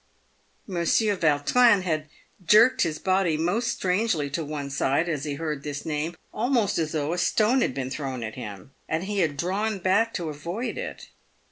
Monsieur 0.65 1.15
Vautrin 1.15 1.83
had 1.83 2.09
jerked 2.43 2.81
his 2.81 2.97
body 2.97 3.37
most 3.37 3.67
strangely 3.67 4.31
to 4.31 4.43
one 4.43 4.71
side 4.71 5.07
as 5.07 5.25
he 5.25 5.35
heard 5.35 5.61
this 5.61 5.85
name, 5.85 6.15
almost 6.33 6.79
aa 6.79 6.85
though 6.91 7.13
a 7.13 7.19
stone 7.19 7.61
had 7.61 7.75
been 7.75 7.91
thrown 7.91 8.23
at 8.23 8.33
him, 8.33 8.71
and 8.89 9.03
he 9.03 9.19
had 9.19 9.37
drawn 9.37 9.77
back 9.77 10.11
to 10.15 10.29
avoid 10.29 10.75
it. 10.75 11.09